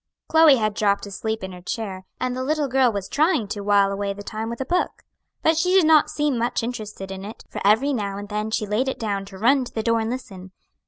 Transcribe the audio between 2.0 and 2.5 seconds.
and the